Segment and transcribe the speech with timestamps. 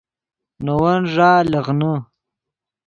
[0.63, 1.93] نے ون ݱا لیغنے